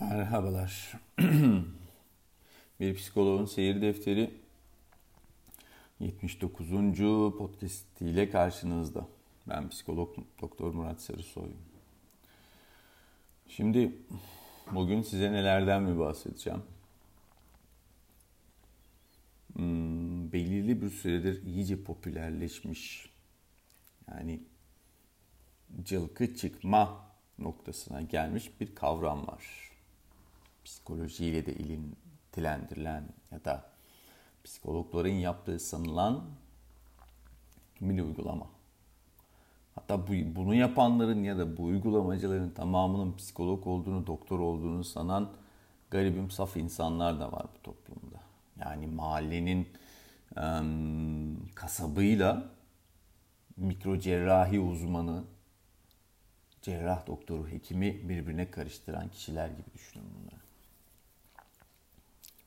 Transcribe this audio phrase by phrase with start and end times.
[0.00, 0.92] Merhabalar.
[2.80, 4.30] bir psikoloğun seyir defteri
[6.00, 6.68] 79.
[7.38, 9.06] podcast ile karşınızda.
[9.48, 11.48] Ben psikolog Doktor Murat Sarısoy.
[13.48, 13.92] Şimdi
[14.72, 16.62] bugün size nelerden mi bahsedeceğim?
[19.52, 23.10] Hmm, belirli bir süredir iyice popülerleşmiş.
[24.08, 24.40] Yani
[25.84, 27.06] cılkı çıkma
[27.38, 29.67] noktasına gelmiş bir kavram var
[30.68, 33.64] psikolojiyle de ilintilendirilen ya da
[34.44, 36.24] psikologların yaptığı sanılan
[37.80, 38.46] bir uygulama.
[39.74, 45.32] Hatta bu, bunu yapanların ya da bu uygulamacıların tamamının psikolog olduğunu, doktor olduğunu sanan
[45.90, 48.20] garibim saf insanlar da var bu toplumda.
[48.60, 49.68] Yani mahallenin
[51.54, 52.50] kasabıyla
[53.56, 55.24] mikro cerrahi uzmanı,
[56.62, 60.07] cerrah doktoru, hekimi birbirine karıştıran kişiler gibi düşünün.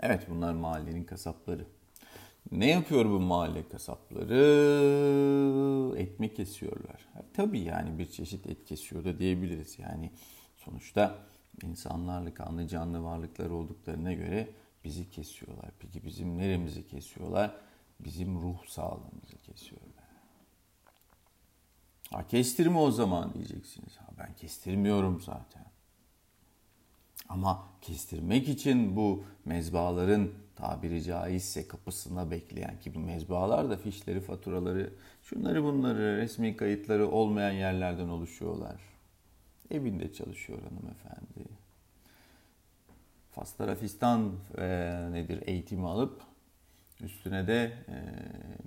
[0.00, 1.66] Evet bunlar mahallenin kasapları.
[2.52, 4.36] Ne yapıyor bu mahalle kasapları?
[5.96, 7.08] Etme kesiyorlar.
[7.34, 9.78] Tabii yani bir çeşit et kesiyor da diyebiliriz.
[9.78, 10.10] Yani
[10.56, 11.18] sonuçta
[11.62, 14.48] insanlarla kanlı canlı varlıklar olduklarına göre
[14.84, 15.70] bizi kesiyorlar.
[15.78, 17.56] Peki bizim neremizi kesiyorlar?
[18.00, 20.06] Bizim ruh sağlığımızı kesiyorlar.
[22.10, 23.96] Ha kestirme o zaman diyeceksiniz.
[23.96, 25.66] Ha ben kestirmiyorum zaten.
[27.28, 34.92] Ama kestirmek için bu mezbaların tabiri caizse kapısında bekleyen ki bu mezbalar da fişleri, faturaları,
[35.22, 38.80] şunları bunları, resmi kayıtları olmayan yerlerden oluşuyorlar.
[39.70, 41.48] Evinde çalışıyor hanımefendi.
[43.30, 44.66] Fastarafistan e,
[45.12, 46.22] nedir eğitimi alıp
[47.00, 47.96] üstüne de e,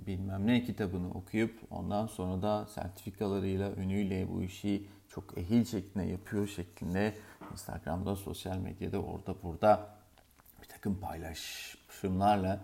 [0.06, 6.48] bilmem ne kitabını okuyup ondan sonra da sertifikalarıyla, önüyle bu işi çok ehil şeklinde yapıyor
[6.48, 7.14] şeklinde
[7.52, 9.94] Instagram'da, sosyal medyada, orada burada
[10.62, 12.60] bir takım paylaşımlarla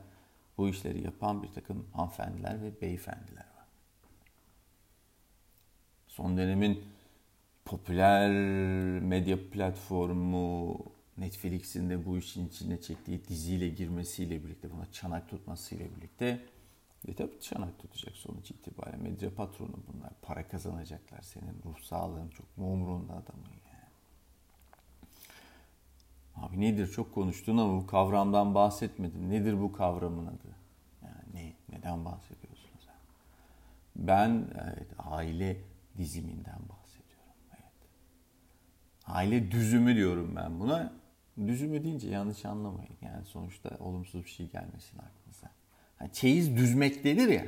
[0.58, 3.66] bu işleri yapan bir takım hanımefendiler ve beyefendiler var.
[6.08, 6.84] Son dönemin
[7.64, 8.30] popüler
[9.00, 10.78] medya platformu
[11.18, 16.46] Netflix'in de bu işin içine çektiği diziyle girmesiyle birlikte, buna çanak tutmasıyla birlikte
[17.08, 18.96] e tabii çanak tutacak sonuç itibariyle.
[18.96, 20.10] Medya patronu bunlar.
[20.22, 21.62] Para kazanacaklar senin.
[21.64, 23.65] Ruh sağlığın çok mu umurunda adamın yani.
[26.36, 29.30] Abi nedir çok konuştun ama bu kavramdan bahsetmedin.
[29.30, 30.56] Nedir bu kavramın adı?
[31.02, 32.94] Yani ne, neden bahsediyorsun sen?
[33.96, 35.56] Ben evet, aile
[35.98, 37.34] diziminden bahsediyorum.
[37.50, 37.90] Evet.
[39.06, 40.92] Aile düzümü diyorum ben buna.
[41.46, 42.96] Düzümü deyince yanlış anlamayın.
[43.02, 45.50] Yani sonuçta olumsuz bir şey gelmesin aklınıza.
[46.00, 47.46] Yani çeyiz düzmek denir ya.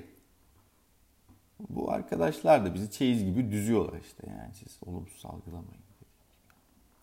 [1.68, 4.26] Bu arkadaşlar da bizi çeyiz gibi düzüyorlar işte.
[4.30, 5.87] Yani siz olumsuz algılamayın.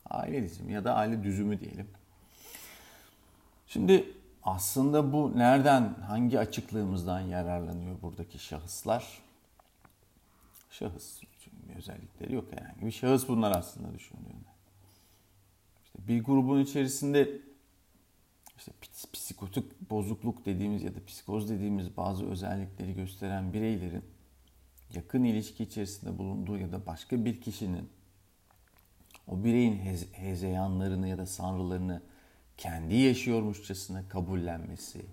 [0.10, 1.88] Aile dizimi ya da aile düzümü diyelim.
[3.68, 9.22] Şimdi aslında bu nereden, hangi açıklığımızdan yararlanıyor buradaki şahıslar?
[10.70, 11.22] Şahıs,
[11.70, 14.50] bir özellikleri yok herhangi bir şahıs bunlar aslında düşündüğünde.
[15.86, 17.42] İşte bir grubun içerisinde
[18.58, 18.72] işte
[19.14, 24.04] psikotik bozukluk dediğimiz ya da psikoz dediğimiz bazı özellikleri gösteren bireylerin
[24.94, 27.90] yakın ilişki içerisinde bulunduğu ya da başka bir kişinin
[29.28, 32.02] o bireyin hez- hezeyanlarını ya da sanrılarını
[32.58, 35.06] kendi yaşıyormuşçasına kabullenmesi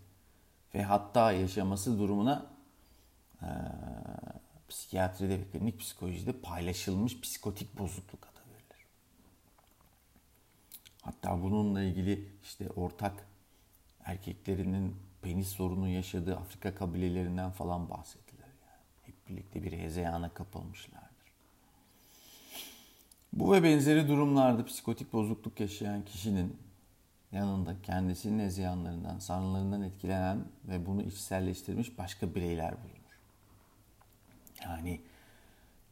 [0.75, 2.47] ve hatta yaşaması durumuna
[3.43, 3.49] e,
[4.69, 8.87] psikiyatride ve klinik psikolojide paylaşılmış psikotik bozukluk adı verilir.
[11.03, 13.27] Hatta bununla ilgili işte ortak
[14.05, 18.39] erkeklerinin penis sorunu yaşadığı Afrika kabilelerinden falan bahsedilir.
[18.43, 18.81] Yani.
[19.03, 21.02] Hep birlikte bir hezeyana kapılmışlardır.
[23.33, 26.57] Bu ve benzeri durumlarda psikotik bozukluk yaşayan kişinin
[27.33, 33.19] yanında kendisinin hezeyanlarından, sanrılarından etkilenen ve bunu içselleştirmiş başka bireyler bulunur.
[34.65, 35.01] Yani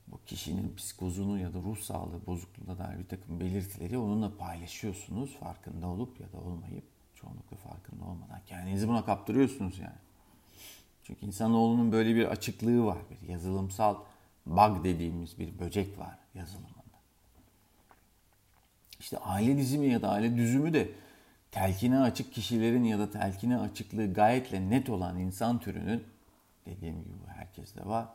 [0.09, 5.87] bu kişinin psikozunu ya da ruh sağlığı bozukluğuna dair bir takım belirtileri onunla paylaşıyorsunuz farkında
[5.87, 9.99] olup ya da olmayıp çoğunlukla farkında olmadan kendinizi buna kaptırıyorsunuz yani.
[11.03, 12.99] Çünkü insanoğlunun böyle bir açıklığı var.
[13.11, 13.97] Bir yazılımsal
[14.47, 16.80] bug dediğimiz bir böcek var yazılımında.
[19.01, 20.91] İşte aile dizimi ya da aile düzümü de
[21.51, 26.05] telkine açık kişilerin ya da telkine açıklığı gayetle net olan insan türünün
[26.67, 28.09] dediğim gibi herkeste var.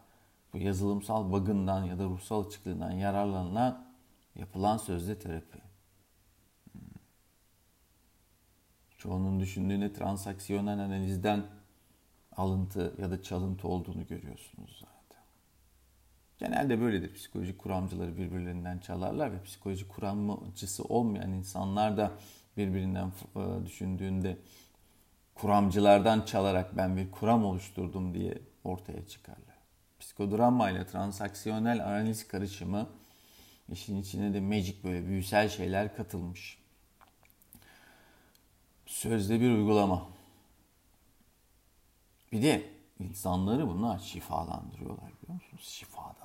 [0.53, 3.85] Bu yazılımsal bug'ından ya da ruhsal açıklığından yararlanılan
[4.35, 5.65] yapılan sözde terapi.
[9.05, 11.43] çoğunun düşündüğüne transaksiyonel analizden
[12.37, 14.94] alıntı ya da çalıntı olduğunu görüyorsunuz zaten.
[16.39, 17.13] Genelde böyledir.
[17.13, 22.11] Psikoloji kuramcıları birbirlerinden çalarlar ve psikoloji kuramcısı olmayan insanlar da
[22.57, 24.37] birbirinden e, düşündüğünde
[25.35, 29.55] kuramcılardan çalarak ben bir kuram oluşturdum diye ortaya çıkarlar.
[29.99, 32.89] Psikodrama ile transaksiyonel analiz karışımı
[33.69, 36.57] işin içine de magic böyle büyüsel şeyler katılmış.
[38.85, 40.07] Sözde bir uygulama.
[42.31, 45.63] Bir de insanları bunlar şifalandırıyorlar biliyor musunuz?
[45.63, 46.15] Şifa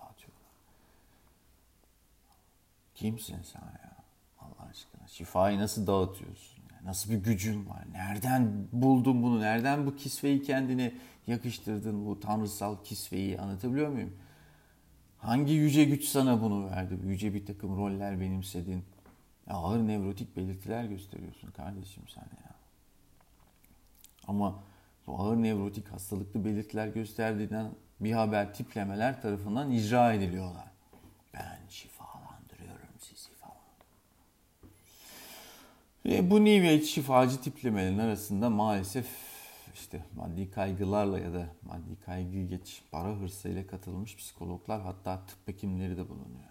[3.01, 3.97] Kimsin sen ya?
[4.39, 5.09] Allah aşkına.
[5.09, 6.65] Şifayı nasıl dağıtıyorsun?
[6.85, 7.85] Nasıl bir gücün var?
[7.93, 9.41] Nereden buldun bunu?
[9.41, 10.95] Nereden bu kisveyi kendine
[11.27, 12.07] yakıştırdın?
[12.07, 14.17] Bu tanrısal kisveyi anlatabiliyor muyum?
[15.19, 16.99] Hangi yüce güç sana bunu verdi?
[17.07, 18.85] Yüce bir takım roller benimsedin.
[19.47, 22.55] Ya ağır nevrotik belirtiler gösteriyorsun kardeşim sen ya.
[24.29, 24.63] Ama
[25.07, 27.71] bu ağır nevrotik hastalıklı belirtiler gösterdiğinden
[28.01, 30.71] bir haber tiplemeler tarafından icra ediliyorlar.
[31.35, 33.57] Ben şifalandırıyorum sizi falan.
[36.05, 39.07] Ve bu Age şifacı tiplemelerin arasında maalesef
[39.75, 45.97] işte maddi kaygılarla ya da maddi kaygı geç para hırsıyla katılmış psikologlar hatta tıp hekimleri
[45.97, 46.51] de bulunuyor.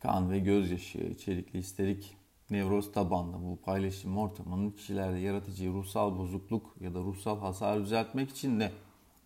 [0.00, 2.16] Kan ve gözyaşı içerikli isterik
[2.50, 8.60] nevroz tabanlı bu paylaşım ortamının kişilerde yaratıcı ruhsal bozukluk ya da ruhsal hasar düzeltmek için
[8.60, 8.72] de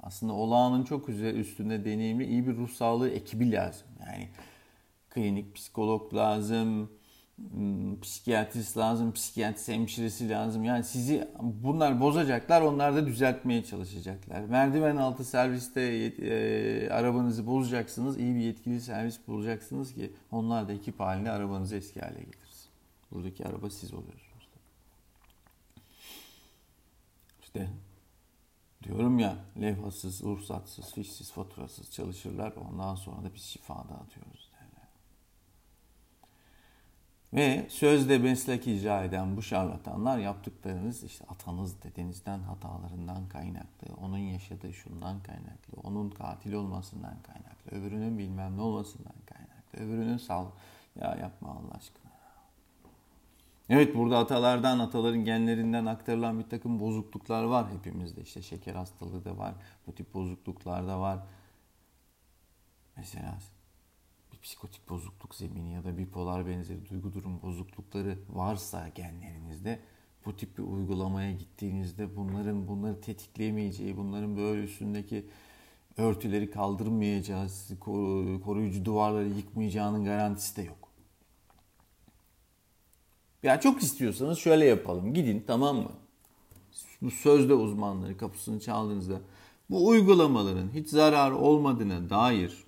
[0.00, 3.86] aslında olağanın çok üstünde deneyimli iyi bir ruh sağlığı ekibi lazım.
[4.06, 4.28] Yani
[5.10, 6.90] klinik psikolog lazım,
[8.02, 10.64] psikiyatrist lazım, psikiyatrist hemşiresi lazım.
[10.64, 14.40] Yani sizi bunlar bozacaklar, onlar da düzeltmeye çalışacaklar.
[14.40, 21.00] Merdiven altı serviste e, arabanızı bozacaksınız, iyi bir yetkili servis bulacaksınız ki onlar da ekip
[21.00, 22.70] halinde arabanızı eski hale getirsin.
[23.12, 24.48] Buradaki araba siz oluyorsunuz.
[27.42, 27.68] İşte
[28.82, 32.52] diyorum ya levhasız, ruhsatsız, fişsiz, faturasız çalışırlar.
[32.70, 34.47] Ondan sonra da biz şifa dağıtıyoruz.
[37.32, 44.72] Ve sözde meslek icra eden bu şarlatanlar yaptıklarınız işte atanız dedenizden hatalarından kaynaklı, onun yaşadığı
[44.72, 50.46] şundan kaynaklı, onun katil olmasından kaynaklı, öbürünün bilmem ne olmasından kaynaklı, öbürünün sal...
[51.00, 52.12] Ya yapma Allah aşkına.
[53.68, 58.20] Evet burada atalardan, ataların genlerinden aktarılan bir takım bozukluklar var hepimizde.
[58.20, 59.54] İşte şeker hastalığı da var,
[59.86, 61.18] bu tip bozukluklar da var.
[62.96, 63.38] Mesela
[64.42, 69.80] psikotik bozukluk zemini ya da bipolar benzeri duygu durum bozuklukları varsa genlerinizde
[70.26, 75.26] bu tip bir uygulamaya gittiğinizde bunların bunları tetikleyemeyeceği, bunların böyle üstündeki
[75.96, 77.48] örtüleri kaldırmayacağı,
[78.44, 80.88] koruyucu duvarları yıkmayacağının garantisi de yok.
[83.42, 85.14] Ya çok istiyorsanız şöyle yapalım.
[85.14, 85.92] Gidin tamam mı?
[87.02, 89.20] Bu sözde uzmanları kapısını çaldığınızda
[89.70, 92.64] bu uygulamaların hiç zarar olmadığına dair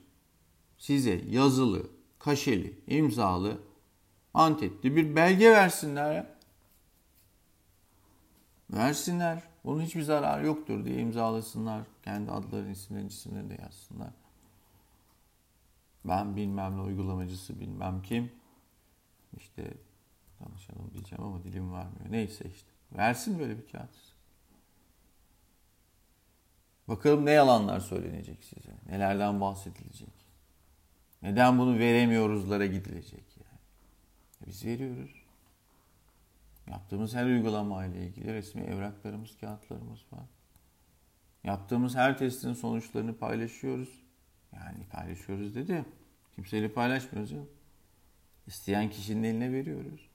[0.81, 3.61] size yazılı, kaşeli, imzalı,
[4.35, 6.37] antetli bir belge versinler ya.
[8.71, 9.43] Versinler.
[9.65, 11.83] Onun hiçbir zararı yoktur diye imzalasınlar.
[12.03, 14.11] Kendi adlarını, isimlerini, isimlerini de yazsınlar.
[16.05, 18.33] Ben bilmem ne uygulamacısı bilmem kim.
[19.37, 19.75] İşte
[20.39, 22.11] tanışalım diyeceğim ama dilim varmıyor.
[22.11, 22.71] Neyse işte.
[22.93, 23.91] Versin böyle bir kağıt.
[26.89, 28.71] Bakalım ne yalanlar söylenecek size.
[28.89, 30.20] Nelerden bahsedilecek.
[31.23, 33.59] Neden bunu veremiyoruzlara gidilecek yani.
[34.47, 35.21] Biz veriyoruz.
[36.71, 40.27] Yaptığımız her uygulama ile ilgili resmi evraklarımız, kağıtlarımız var.
[41.45, 44.03] Yaptığımız her testin sonuçlarını paylaşıyoruz.
[44.53, 45.85] Yani paylaşıyoruz dedi.
[46.35, 47.43] Kimseyle paylaşmıyoruz ya.
[48.47, 50.11] İsteyen kişinin eline veriyoruz.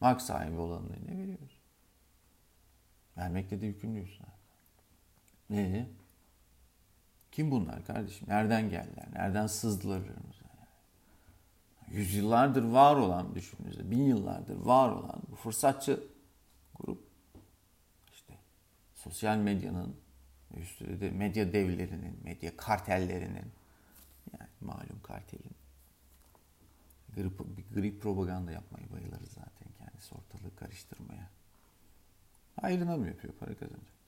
[0.00, 1.58] Hak sahibi olanın eline veriyoruz.
[3.16, 4.32] Vermekle de yükümlüyüz zaten.
[5.50, 5.86] Ee,
[7.32, 8.28] kim bunlar kardeşim?
[8.28, 9.06] Nereden geldiler?
[9.12, 10.42] Nereden sızdılar önümüze?
[11.92, 16.04] Yüzyıllardır var olan düşününüzde, bin yıllardır var olan bu fırsatçı
[16.74, 17.04] grup
[18.12, 18.34] işte
[18.94, 19.96] sosyal medyanın
[20.56, 23.52] üstüne de medya devlerinin, medya kartellerinin
[24.32, 25.52] yani malum kartelin
[27.16, 27.40] grip,
[27.74, 31.30] grip propaganda yapmayı bayılır zaten kendisi ortalığı karıştırmaya.
[32.62, 33.34] Ayrına mı yapıyor?
[33.34, 34.01] Para kazanacak.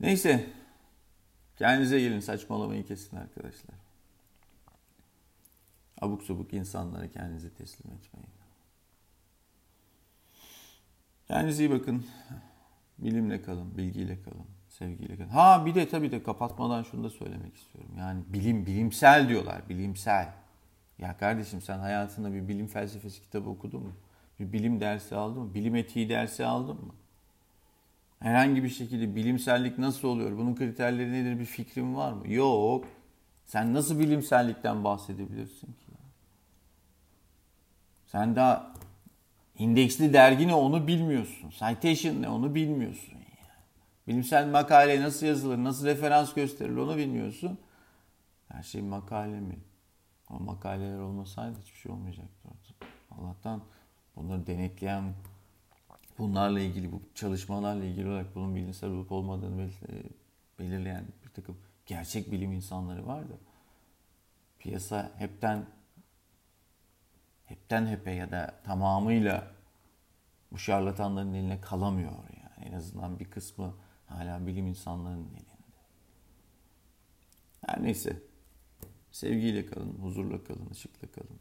[0.00, 0.46] Neyse.
[1.56, 3.74] Kendinize gelin saçmalamayı kesin arkadaşlar.
[6.00, 8.28] Abuk sabuk insanlara kendinizi teslim etmeyin.
[11.28, 12.06] Kendinize iyi bakın.
[12.98, 15.28] Bilimle kalın, bilgiyle kalın, sevgiyle kalın.
[15.28, 17.90] Ha bir de tabii de kapatmadan şunu da söylemek istiyorum.
[17.98, 20.32] Yani bilim, bilimsel diyorlar, bilimsel.
[20.98, 23.92] Ya kardeşim sen hayatında bir bilim felsefesi kitabı okudun mu?
[24.40, 25.54] Bir bilim dersi aldın mı?
[25.54, 26.94] Bilim etiği dersi aldın mı?
[28.26, 30.38] Herhangi bir şekilde bilimsellik nasıl oluyor?
[30.38, 31.38] Bunun kriterleri nedir?
[31.38, 32.32] Bir fikrin var mı?
[32.32, 32.84] Yok.
[33.44, 35.92] Sen nasıl bilimsellikten bahsedebilirsin ki?
[38.06, 38.72] Sen daha
[39.58, 41.50] indeksli dergi ne onu bilmiyorsun.
[41.50, 43.14] Citation ne onu bilmiyorsun.
[44.08, 47.58] Bilimsel makale nasıl yazılır, nasıl referans gösterilir onu bilmiyorsun.
[48.48, 49.58] Her şey makale mi?
[50.30, 52.48] O makaleler olmasaydı hiçbir şey olmayacaktı.
[53.10, 53.62] Allah'tan
[54.16, 55.04] bunları denetleyen,
[56.18, 59.70] bunlarla ilgili, bu çalışmalarla ilgili olarak bunun bilimsel olup olmadığını
[60.58, 63.34] belirleyen bir takım gerçek bilim insanları var da
[64.58, 65.66] piyasa hepten
[67.44, 69.50] hepten hepe ya da tamamıyla
[70.52, 72.68] bu şarlatanların eline kalamıyor yani.
[72.68, 73.74] En azından bir kısmı
[74.06, 75.46] hala bilim insanlarının elinde.
[77.66, 78.22] Her neyse.
[79.10, 81.40] Sevgiyle kalın, huzurla kalın, ışıkla kalın.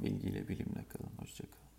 [0.00, 1.12] Bilgiyle, bilimle kalın.
[1.18, 1.71] Hoşçakalın.